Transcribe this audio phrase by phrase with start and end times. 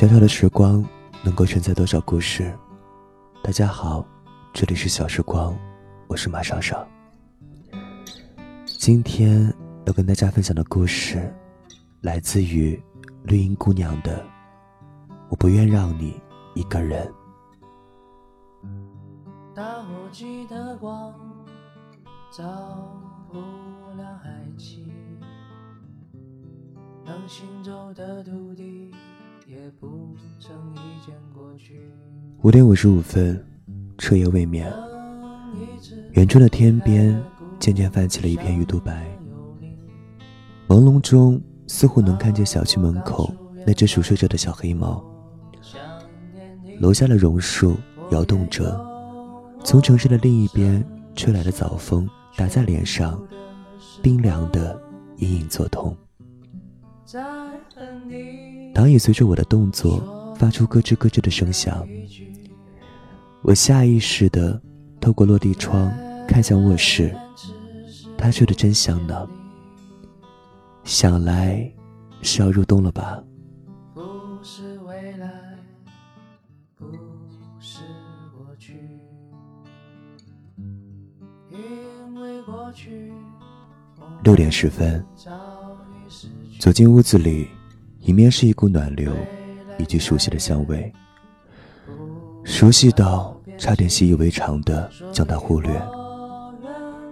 [0.00, 0.82] 小小的时光
[1.22, 2.56] 能够承载多少故事？
[3.44, 4.02] 大家好，
[4.50, 5.54] 这里是小时光，
[6.08, 6.88] 我是马爽爽。
[8.64, 9.54] 今天
[9.84, 11.30] 要跟大家分享的故事，
[12.00, 12.82] 来自于
[13.24, 14.24] 绿茵姑娘的
[15.28, 16.18] 《我不愿让你
[16.54, 17.06] 一个人》。
[19.54, 21.12] 打火机的光
[22.32, 22.42] 照
[23.30, 23.38] 不
[23.98, 24.90] 亮海气，
[27.04, 28.94] 能行走的土地。
[32.42, 33.38] 五点五十五分，
[33.98, 34.72] 彻夜未眠。
[36.12, 37.22] 远处的天边
[37.58, 39.06] 渐渐泛起了一片鱼肚白，
[40.66, 43.30] 朦胧中似乎能看见小区门口
[43.66, 45.04] 那只熟睡着的小黑猫。
[46.80, 47.76] 楼下的榕树
[48.10, 48.80] 摇动着，
[49.62, 50.82] 从城市的另一边
[51.14, 53.22] 吹来的早风打在脸上，
[54.02, 54.80] 冰凉的
[55.18, 55.94] 隐隐作痛。
[58.74, 61.86] 躺椅随着我的动作发出咯吱咯吱的声响，
[63.42, 64.60] 我下意识地
[65.00, 65.90] 透过落地窗
[66.28, 67.14] 看向卧室，
[68.16, 69.26] 他睡得真香呢。
[70.84, 71.70] 想来
[72.22, 73.22] 是要入冬了吧？
[84.22, 85.04] 六点十分，
[86.58, 87.48] 走进屋子里。
[88.04, 89.12] 迎面是一股暖流，
[89.78, 90.90] 以及熟悉的香味，
[92.44, 95.80] 熟悉到差点习以为常的将它忽略，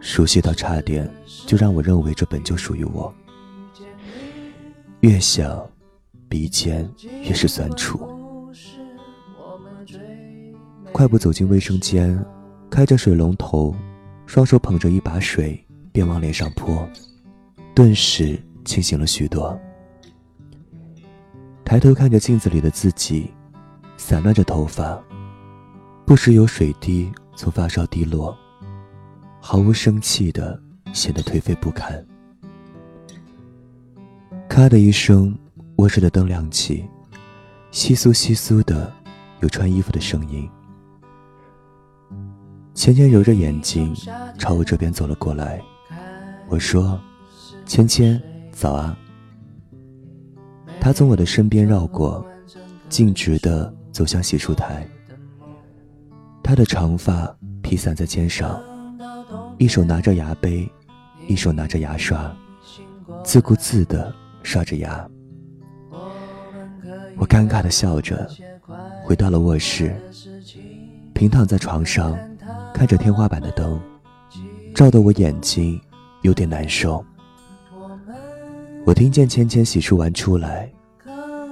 [0.01, 1.09] 熟悉到差点
[1.47, 3.13] 就让我认为这本就属于我。
[5.01, 5.65] 越想，
[6.29, 6.89] 鼻尖
[7.23, 8.01] 越是酸楚。
[10.93, 12.19] 快步走进卫生间，
[12.71, 13.75] 开着水龙头，
[14.27, 15.63] 双手捧着一把水，
[15.93, 16.89] 便往脸上泼，
[17.75, 19.59] 顿时清醒了许多。
[21.65, 23.31] 抬头看着镜子里的自己，
[23.97, 25.01] 散乱着头发，
[26.09, 28.35] 不时有水滴从发梢滴落，
[29.43, 30.59] 毫无生气的
[30.95, 32.03] 显得颓废不堪。
[34.49, 35.39] 咔的一声，
[35.77, 36.83] 卧室的灯亮起，
[37.71, 38.91] 窸窣窸窣的
[39.41, 40.49] 有穿衣服的声音。
[42.75, 43.95] 芊芊揉着眼睛
[44.39, 45.61] 朝我这边走了过来，
[46.49, 46.99] 我说
[47.69, 48.19] ：“芊芊，
[48.51, 48.99] 早啊。”
[50.81, 52.25] 他从我的身边绕过，
[52.89, 54.89] 径直的走向洗漱台。
[56.49, 58.59] 他的长发披散在肩上，
[59.59, 60.67] 一手拿着牙杯，
[61.27, 62.35] 一手拿着牙刷，
[63.23, 64.11] 自顾自地
[64.43, 65.07] 刷着牙。
[67.19, 68.27] 我尴尬地笑着，
[69.05, 69.95] 回到了卧室，
[71.13, 72.19] 平躺在床上，
[72.73, 73.79] 看着天花板的灯，
[74.75, 75.79] 照得我眼睛
[76.23, 77.05] 有点难受。
[78.87, 80.73] 我听见芊芊洗漱完出来，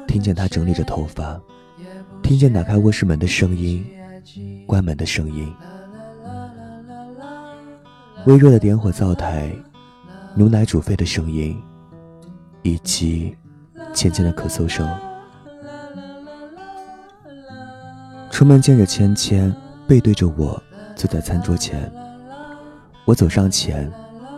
[0.08, 1.38] 听见她整理着头发，
[2.22, 3.84] 听见打开卧室门的声音，
[4.66, 5.54] 关门的声音，
[8.27, 9.50] 微弱的点火灶台，
[10.34, 11.56] 牛奶煮沸的声音，
[12.62, 13.34] 以及
[13.94, 14.87] 芊芊的咳嗽声。
[18.31, 19.55] 出门见着芊芊
[19.87, 20.60] 背对着我
[20.94, 21.91] 坐在餐桌前，
[23.06, 23.91] 我走上前，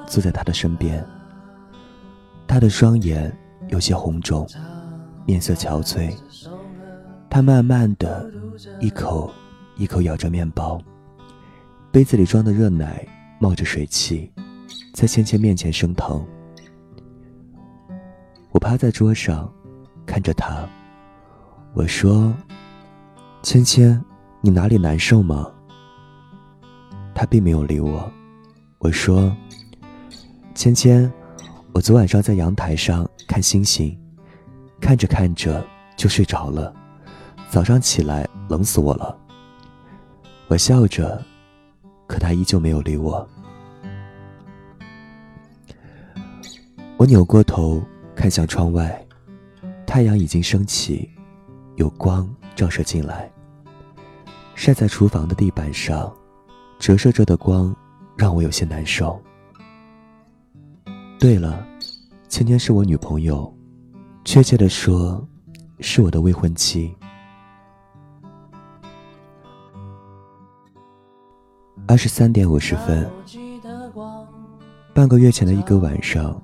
[0.06, 1.05] 坐在她的身边。
[2.47, 3.37] 他的双眼
[3.69, 4.49] 有些红肿，
[5.27, 6.15] 面色憔悴。
[7.28, 8.31] 他慢慢的
[8.81, 9.31] 一口
[9.78, 10.81] 一口咬着面包，
[11.93, 13.06] 杯子里装的热奶
[13.39, 14.28] 冒着水汽，
[14.93, 16.27] 在芊芊面前升腾。
[18.50, 19.49] 我趴在桌上，
[20.05, 20.69] 看着他，
[21.75, 22.34] 我说
[23.44, 24.05] ：“芊芊，
[24.41, 25.49] 你哪里难受吗？”
[27.15, 28.12] 他并没有理我。
[28.78, 29.34] 我说
[30.55, 31.11] ：“芊芊。”
[31.72, 33.97] 我昨晚上在阳台上看星星，
[34.81, 35.65] 看着看着
[35.97, 36.75] 就睡着了，
[37.49, 39.17] 早上起来冷死我了。
[40.48, 41.22] 我笑着，
[42.06, 43.28] 可他依旧没有理我。
[46.96, 47.82] 我扭过头
[48.17, 49.06] 看向窗外，
[49.87, 51.11] 太阳已经升起，
[51.76, 52.26] 有光
[52.56, 53.31] 照射进来，
[54.55, 56.11] 晒在厨房的地板上，
[56.78, 57.76] 折射着的光
[58.17, 59.20] 让我有些难受。
[61.20, 61.62] 对了，
[62.31, 63.55] 芊芊是我女朋友，
[64.25, 65.23] 确切的说，
[65.81, 66.96] 是我的未婚妻。
[71.88, 73.08] 二十三点五十分，
[74.93, 76.38] 半个月前的一个晚上，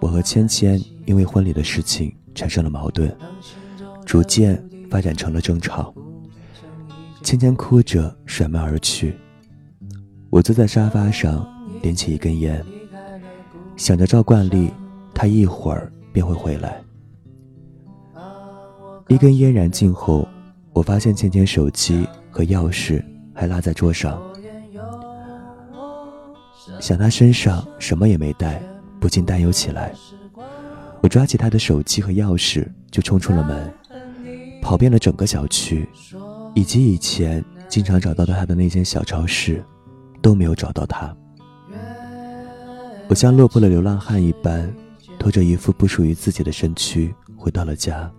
[0.00, 3.14] 我和芊芊因为婚礼的事情产生了矛盾，
[4.06, 5.94] 逐渐发展成了争吵。
[7.22, 9.14] 芊芊哭着甩门而去，
[10.30, 11.46] 我坐在沙发上
[11.82, 12.64] 点起一根烟。
[13.76, 14.72] 想着照惯例，
[15.12, 16.82] 他一会儿便会回来。
[19.08, 20.26] 一根烟燃尽后，
[20.72, 23.04] 我发现芊芊手机和钥匙
[23.34, 24.18] 还落在桌上。
[26.80, 28.62] 想他身上什么也没带，
[29.00, 29.92] 不禁担忧起来。
[31.00, 33.72] 我抓起他的手机和钥匙就冲出了门，
[34.60, 35.88] 跑遍了整个小区，
[36.54, 39.62] 以及以前经常找到他的那间小超市，
[40.20, 41.14] 都没有找到他。
[43.08, 44.70] 我像落魄的流浪汉一般，
[45.18, 48.10] 拖着一副不属于自己的身躯回到了家。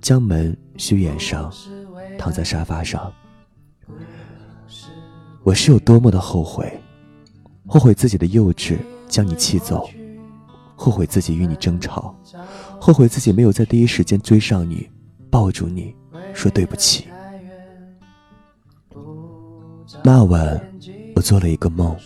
[0.00, 1.52] 将门虚掩上，
[2.18, 3.12] 躺在沙发上。
[5.44, 6.81] 我是有多么的后悔，
[7.72, 8.76] 后悔自己的幼稚
[9.08, 9.88] 将你气走，
[10.76, 12.14] 后悔自己与你争吵，
[12.78, 14.86] 后悔自己没有在第一时间追上你，
[15.30, 15.96] 抱住你，
[16.34, 17.06] 说对不起。
[20.04, 20.60] 那晚，
[21.16, 21.96] 我做了一个梦，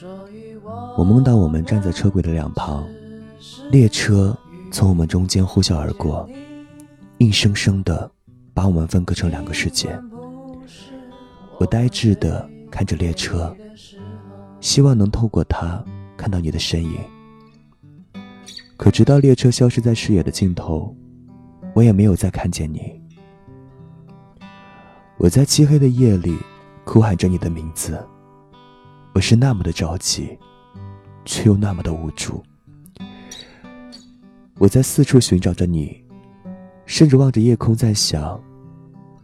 [0.96, 2.86] 我梦到我们站在车轨的两旁，
[3.72, 4.38] 列车
[4.70, 6.28] 从我们中间呼啸而过。
[7.18, 8.08] 硬生生的
[8.54, 9.98] 把我们分割成两个世界。
[11.58, 13.52] 我呆滞的看着列车，
[14.66, 15.80] 希望能透过它
[16.16, 16.98] 看到你的身影。
[18.76, 20.92] 可直到列车消失在视野的尽头，
[21.72, 23.00] 我也没有再看见你。
[25.18, 26.36] 我在漆黑的夜里
[26.84, 28.04] 哭喊着你的名字，
[29.14, 30.36] 我是那么的着急，
[31.24, 32.42] 却又那么的无助。
[34.58, 36.04] 我在四处寻找着你。
[36.86, 38.40] 甚至望着夜空，在想，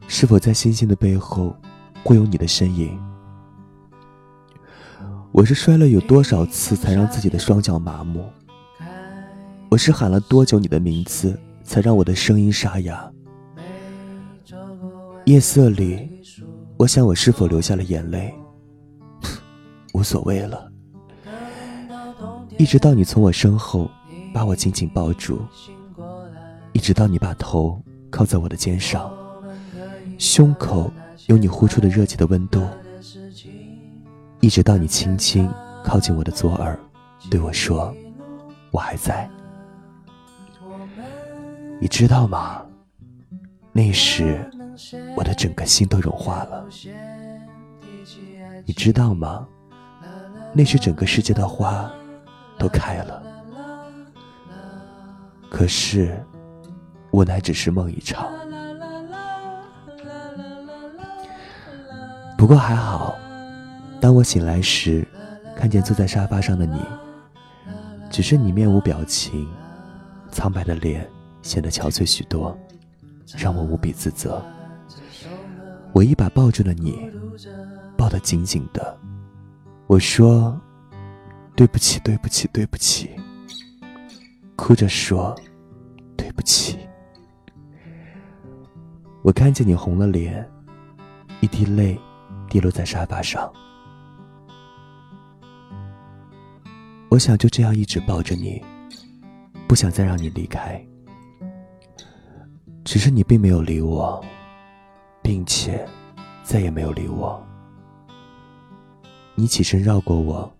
[0.06, 1.54] 是否在星星的背后，
[2.04, 2.96] 会有你的身影。
[5.32, 8.26] 我是摔了有多少次，才让自己的双脚麻木？
[9.70, 13.10] 我是喊了多久你的名字，才让我的声音沙哑？
[15.24, 16.06] 夜色里，
[16.76, 18.34] 我想我是否流下了眼泪？
[19.94, 20.70] 无所谓了。
[22.58, 23.90] 一直到你从我身后，
[24.34, 25.40] 把我紧紧抱住。
[26.74, 29.10] 一直到你把头靠在我的肩上，
[30.18, 30.92] 胸口
[31.26, 32.62] 有你呼出的热气的温度。
[34.42, 35.48] 一直到你轻轻
[35.84, 36.76] 靠近我的左耳，
[37.30, 37.94] 对我说
[38.72, 39.30] ：“我还在。”
[41.80, 42.60] 你知道吗？
[43.70, 44.44] 那时
[45.16, 46.66] 我的整个心都融化了。
[48.66, 49.46] 你知道吗？
[50.52, 51.88] 那时整个世界的花
[52.58, 53.22] 都开了。
[55.48, 56.20] 可是。
[57.12, 58.26] 无奈只是梦一场，
[62.38, 63.18] 不过还好，
[64.02, 65.06] 当我醒来时，
[65.56, 66.80] 看见坐在沙发上的你，
[68.10, 69.48] 只是你面无表情，
[70.28, 71.08] 苍白的脸
[71.40, 72.58] 显得憔悴许多，
[73.38, 74.44] 让我无比自责。
[75.92, 77.08] 我一把抱住了你，
[77.96, 78.98] 抱得紧紧的，
[79.86, 80.60] 我说
[81.54, 83.08] ：“对不起，对不起，对不起。”
[84.56, 85.32] 哭着说
[86.18, 86.76] ：“对不起。”
[89.22, 90.44] 我看见你红了脸，
[91.40, 91.96] 一滴泪
[92.48, 93.48] 滴落在沙发上。
[97.12, 98.64] 我想就这样一直抱着你，
[99.68, 100.82] 不想再让你离开。
[102.84, 104.18] 只是你并没有理我，
[105.20, 105.86] 并且
[106.42, 107.46] 再也没有理我。
[109.34, 110.50] 你起身绕过我，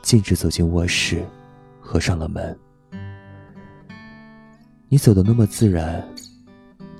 [0.00, 1.26] 径直走进卧室，
[1.80, 2.56] 合上了门。
[4.88, 6.08] 你走的那么自然。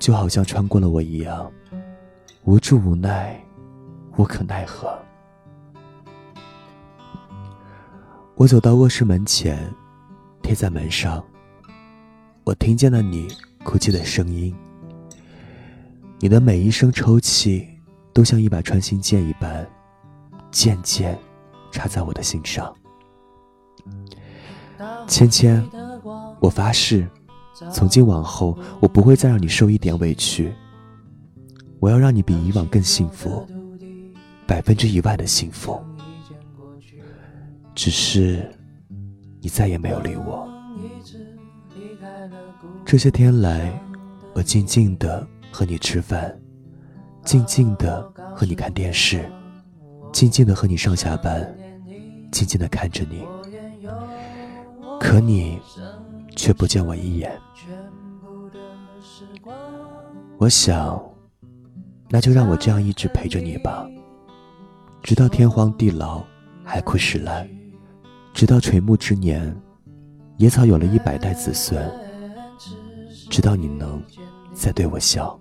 [0.00, 1.48] 就好像穿过了我一样，
[2.42, 3.40] 无助、无奈、
[4.16, 4.98] 无可奈何。
[8.40, 9.70] 我走到卧室门前，
[10.40, 11.22] 贴在门上。
[12.44, 13.28] 我听见了你
[13.62, 14.56] 哭泣的声音。
[16.18, 17.68] 你的每一声抽泣，
[18.14, 19.68] 都像一把穿心剑一般，
[20.50, 21.18] 渐渐
[21.70, 22.74] 插在我的心上。
[25.06, 25.62] 芊芊，
[26.40, 27.06] 我发誓。
[27.70, 30.50] 从今往后，我不会再让你受一点委屈。
[31.78, 33.46] 我要让你比以往更幸福，
[34.46, 35.78] 百分之一万的幸福。
[37.74, 38.48] 只是，
[39.40, 40.48] 你再也没有理我。
[42.84, 43.72] 这些天来，
[44.34, 46.38] 我静静的和你吃饭，
[47.24, 48.02] 静静的
[48.34, 49.30] 和你看电视，
[50.12, 51.56] 静静的和你上下班，
[52.30, 53.24] 静静的看着你。
[55.00, 55.58] 可你。
[56.36, 57.38] 却不见我一眼。
[60.38, 60.98] 我想，
[62.08, 63.86] 那就让我这样一直陪着你吧，
[65.02, 66.24] 直到天荒地老，
[66.64, 67.46] 海枯石烂，
[68.32, 69.54] 直到垂暮之年，
[70.38, 71.78] 野草有了一百代子孙，
[73.28, 74.02] 直到你能
[74.54, 75.38] 再对我笑。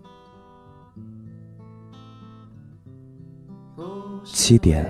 [4.25, 4.85] 七点，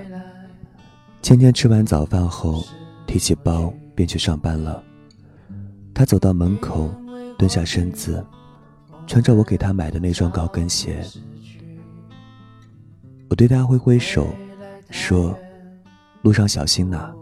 [1.21, 2.63] 芊芊吃完早饭后，
[3.05, 4.83] 提起包便去上班了。
[5.93, 6.89] 他走到门口，
[7.37, 8.25] 蹲下身子，
[9.05, 11.05] 穿着我给他买的那双高跟鞋。
[13.29, 14.27] 我对他挥挥手，
[14.89, 15.37] 说
[16.23, 17.13] ：“路上小心呐。”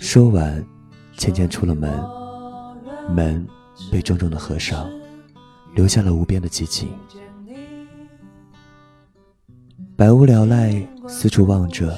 [0.00, 0.64] 说完，
[1.18, 2.02] 倩倩出了门，
[3.14, 3.46] 门
[3.92, 4.90] 被重重的合上，
[5.74, 6.88] 留下了无边的寂静。
[9.96, 10.74] 百无聊赖，
[11.06, 11.96] 四处望着，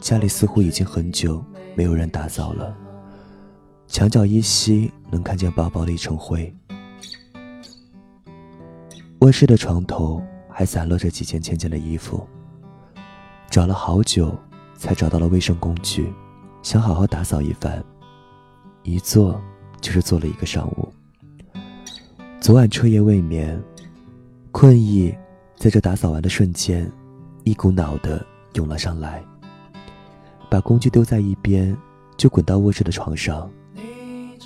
[0.00, 2.74] 家里似乎已经很久没有人打扫了。
[3.88, 6.54] 墙角依稀能看见薄薄的一层灰。
[9.18, 12.26] 卧室的床头还散落着几件倩倩的衣服。
[13.50, 14.32] 找了好久，
[14.76, 16.12] 才找到了卫生工具，
[16.64, 17.84] 想好好打扫一番。
[18.84, 19.38] 一坐
[19.82, 20.88] 就是坐了一个上午。
[22.40, 23.62] 昨晚彻夜未眠，
[24.50, 25.14] 困意
[25.56, 26.90] 在这打扫完的瞬间，
[27.44, 29.22] 一股脑的涌了上来。
[30.48, 31.76] 把工具丢在一边，
[32.16, 33.48] 就滚到卧室的床上。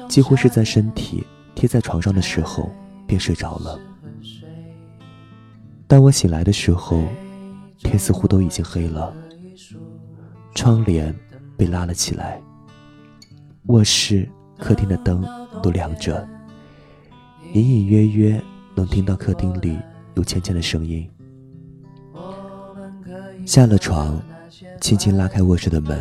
[0.09, 2.69] 几乎是在身体贴在床上的时候
[3.07, 3.79] 便睡着了。
[5.87, 7.01] 当我醒来的时候，
[7.79, 9.15] 天似乎都已经黑了，
[10.55, 11.15] 窗帘
[11.59, 12.41] 被拉了起来，
[13.67, 14.27] 卧室、
[14.59, 15.23] 客厅的灯
[15.61, 16.27] 都亮着，
[17.53, 18.41] 隐隐约约
[18.77, 19.77] 能听到客厅里
[20.15, 21.11] 有芊芊的声音。
[23.45, 24.23] 下了床，
[24.81, 25.99] 轻轻拉开卧室的门，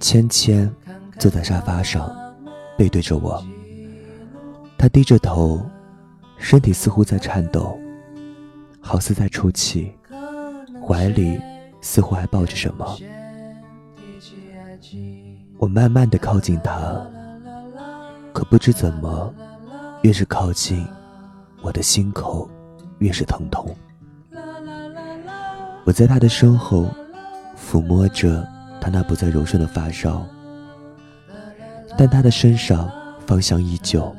[0.00, 0.74] 芊芊
[1.18, 2.10] 坐在沙发上。
[2.78, 3.44] 背对着我，
[4.78, 5.60] 她低着头，
[6.38, 7.78] 身体似乎在颤抖，
[8.80, 9.92] 好似在出气，
[10.82, 11.38] 怀里
[11.82, 12.96] 似乎还抱着什么。
[15.58, 17.06] 我慢慢的靠近他，
[18.32, 19.32] 可不知怎么，
[20.02, 20.86] 越是靠近，
[21.62, 22.48] 我的心口
[22.98, 23.74] 越是疼痛。
[25.84, 26.86] 我在他的身后，
[27.56, 28.46] 抚摸着
[28.80, 30.26] 他那不再柔顺的发梢。
[31.98, 32.90] 但他的身上
[33.26, 34.14] 芳香依旧，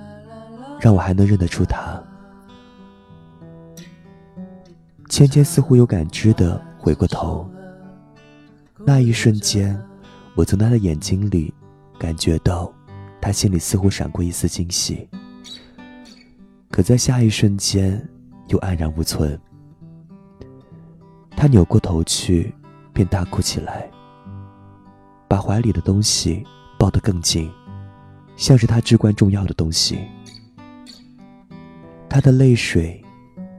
[0.79, 2.01] 让我还能认得出他。
[5.09, 7.49] 芊芊似乎有感知的回过头，
[8.85, 9.81] 那一瞬间，
[10.35, 11.53] 我从他的眼睛里
[11.99, 12.71] 感觉到，
[13.19, 15.07] 他心里似乎闪过一丝惊喜。
[16.69, 18.07] 可在下一瞬间，
[18.47, 19.39] 又黯然无存。
[21.35, 22.53] 他扭过头去，
[22.93, 23.89] 便大哭起来，
[25.27, 26.45] 把怀里的东西
[26.79, 27.51] 抱得更紧。
[28.37, 29.99] 像是他至关重要的东西，
[32.09, 33.03] 他的泪水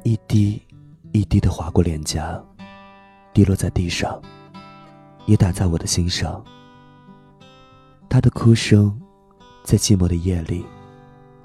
[0.04, 0.60] 一滴
[1.12, 2.42] 一滴的划过脸颊，
[3.34, 4.20] 滴落在地上，
[5.26, 6.42] 也打在我的心上。
[8.12, 8.94] 他的哭声
[9.64, 10.62] 在寂寞的夜里，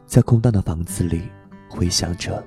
[0.05, 1.21] 在空荡的房子里
[1.69, 2.45] 回响着。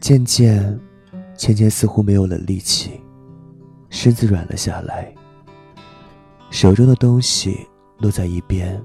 [0.00, 0.80] 渐渐，
[1.36, 2.98] 芊芊似乎没有了力气，
[3.90, 5.14] 身子软了下来，
[6.50, 7.68] 手中的东西。
[7.98, 8.82] 落在一边，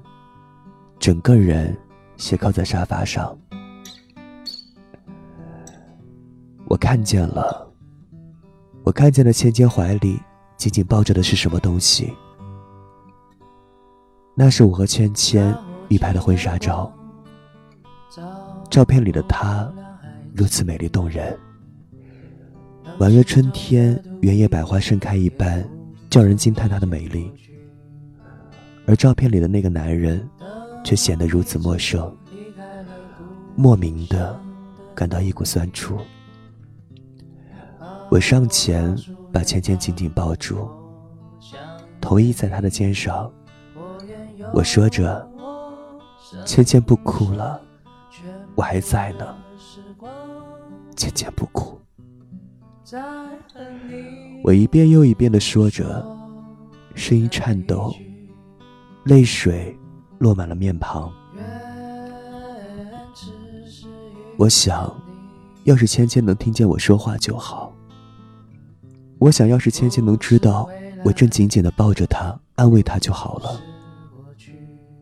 [0.99, 1.75] 整个人
[2.17, 3.35] 斜靠在沙发上。
[6.65, 7.73] 我看见了，
[8.83, 10.19] 我看见了芊芊怀里
[10.57, 12.13] 紧紧抱着的是什么东西。
[14.35, 15.55] 那是我和芊芊
[15.87, 16.91] 一拍的婚纱照。
[18.69, 19.71] 照片里的她
[20.33, 21.37] 如此美丽动人，
[22.99, 25.67] 宛若春天原野百花盛开一般，
[26.09, 27.31] 叫人惊叹她的美丽。
[28.85, 30.27] 而照片里的那个男人，
[30.83, 32.15] 却显得如此陌生，
[33.55, 34.39] 莫名的
[34.95, 35.97] 感到一股酸楚。
[38.09, 38.95] 我上前
[39.37, 40.67] 把芊芊紧紧抱住，
[42.01, 43.31] 头依在她的肩上。
[44.51, 45.29] 我说着
[46.43, 47.61] ：“芊芊不哭了，
[48.55, 49.37] 我还在呢。”
[50.97, 51.79] 芊芊不哭。
[54.43, 56.03] 我一遍又一遍的说着，
[56.95, 57.93] 声音颤抖。
[59.03, 59.77] 泪水
[60.17, 61.13] 落满了面庞。
[64.35, 64.91] 我想，
[65.65, 67.66] 要是芊芊能听见我说话就好。
[69.19, 70.69] 我想要是芊芊能知道
[71.03, 73.61] 我正紧紧的抱着她，安慰她就好了。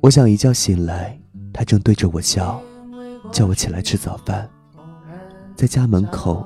[0.01, 1.19] 我想一觉醒来，
[1.53, 2.61] 她正对着我笑，
[3.31, 4.49] 叫我起来吃早饭，
[5.55, 6.45] 在家门口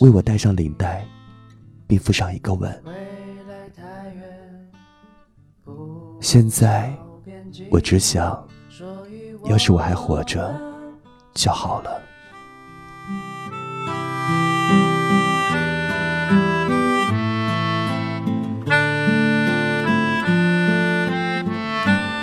[0.00, 1.04] 为我戴上领带，
[1.86, 2.82] 并附上一个吻。
[6.20, 6.92] 现在，
[7.70, 8.46] 我只想，
[9.44, 10.54] 要是我还活着
[11.34, 12.02] 就好了。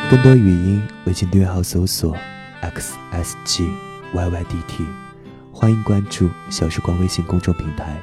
[0.07, 2.15] 更多语音，微信订阅号搜索
[2.61, 3.67] xsg
[4.13, 4.85] yydt，
[5.51, 7.99] 欢迎关注小时光微信公众平台。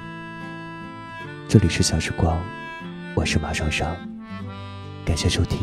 [1.47, 2.40] 这里是小时光，
[3.14, 3.88] 我是马双双，
[5.04, 5.61] 感谢收听。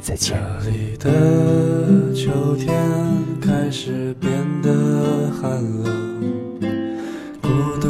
[0.00, 0.38] 再见。
[0.62, 2.74] 这里的秋天
[3.38, 4.32] 开始变
[4.62, 5.50] 得寒
[5.82, 6.20] 冷，
[7.42, 7.48] 孤
[7.82, 7.88] 独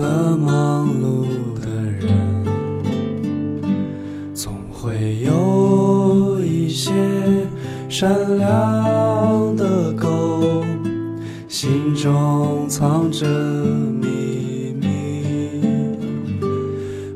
[0.00, 0.73] 了忙
[7.96, 10.64] 善良的狗，
[11.46, 15.22] 心中藏着秘密。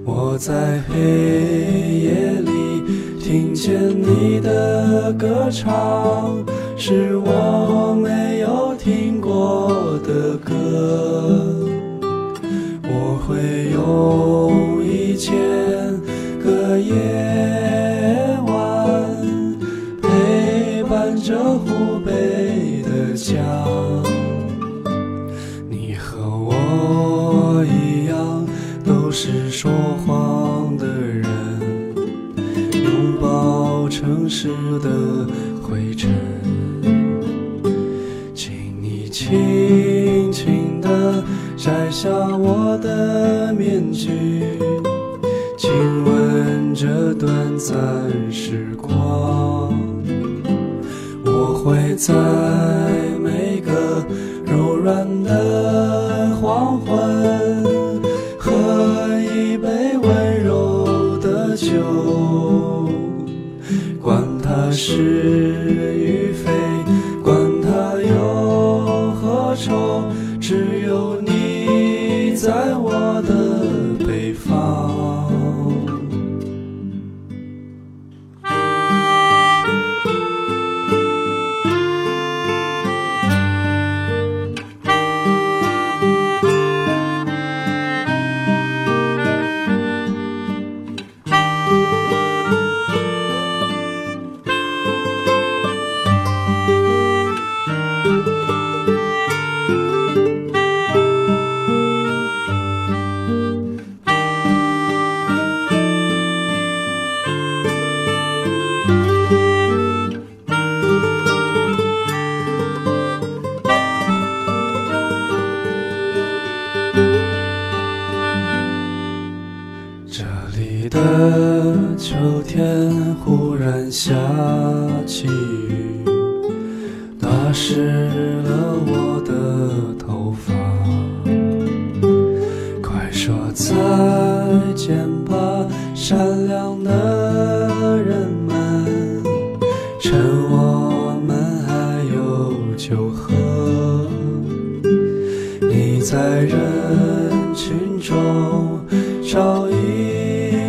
[0.05, 0.95] 我在黑
[1.99, 2.49] 夜里。
[3.19, 6.45] 听见你的歌唱，
[6.77, 11.57] 是我没有听过的歌。
[12.85, 15.35] 我会用一千
[16.41, 16.95] 个夜
[21.29, 23.37] 着湖北的家。
[25.69, 28.47] 你和我一样，
[28.83, 29.71] 都是说
[30.07, 31.27] 谎的人。
[32.73, 35.27] 拥抱城市的
[35.61, 36.11] 灰尘，
[38.35, 41.23] 请你轻轻地
[41.59, 44.09] 摘下我的面具，
[45.59, 45.71] 亲
[46.07, 47.77] 吻这短暂
[48.33, 49.68] 时光。
[51.99, 53.08] 在。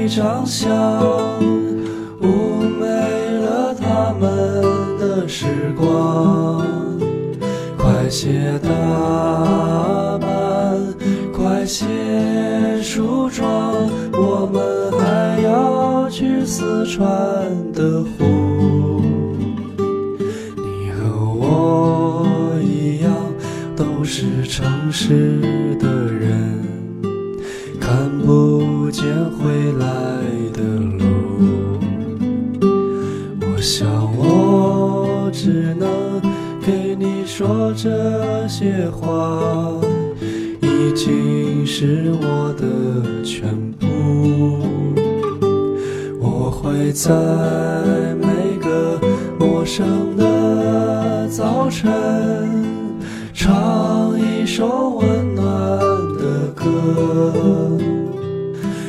[0.10, 0.69] 长相，
[2.19, 5.45] 妩媚了他们的时
[5.78, 6.65] 光。
[7.78, 8.69] 快些打
[10.17, 10.76] 扮，
[11.32, 11.86] 快些
[12.82, 13.48] 梳妆，
[14.13, 17.08] 我们还要去四川
[17.72, 19.04] 的湖。
[20.58, 21.00] 你和
[21.36, 22.26] 我
[22.63, 23.13] 一样，
[23.76, 25.39] 都是城市
[38.69, 39.82] 些话，
[40.62, 43.88] 已经是我的全部。
[46.19, 47.10] 我会在
[48.21, 48.27] 每
[48.62, 48.99] 个
[49.39, 51.91] 陌生的早晨，
[53.34, 55.43] 唱一首温暖
[56.19, 56.63] 的歌。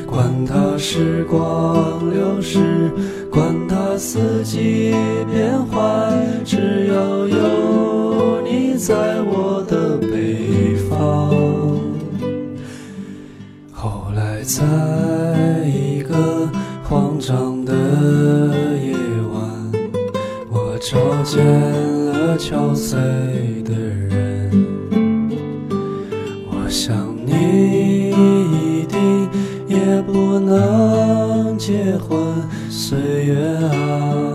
[0.07, 2.91] 管它时光流逝，
[3.31, 4.95] 管它四季
[5.33, 6.13] 变换，
[6.45, 9.60] 只要有你在我
[21.21, 22.95] 我见了憔悴
[23.63, 24.51] 的人。
[26.49, 29.29] 我想你一定。
[29.69, 32.19] 也不能结婚，
[32.71, 34.30] 岁月啊。